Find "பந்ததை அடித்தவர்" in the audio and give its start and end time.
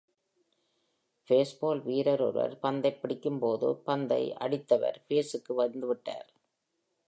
3.85-4.97